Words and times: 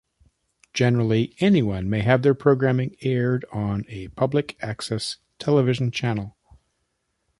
Generally, 0.73 1.35
anyone 1.41 1.87
may 1.87 1.99
have 2.01 2.23
their 2.23 2.33
programming 2.33 2.95
aired 3.01 3.45
on 3.53 3.85
a 3.87 4.07
public-access 4.07 5.17
television 5.37 5.91
channel. 5.91 6.35